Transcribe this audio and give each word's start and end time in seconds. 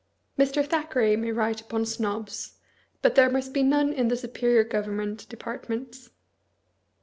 Mb. 0.35 0.65
Thackbeat 0.67 1.19
may 1.19 1.31
write 1.31 1.61
upon 1.61 1.85
Snobs, 1.85 2.55
but 3.03 3.13
there 3.13 3.29
must 3.29 3.53
be 3.53 3.61
none 3.61 3.93
in 3.93 4.07
the 4.07 4.17
superior 4.17 4.63
government 4.63 5.29
departments. 5.29 6.09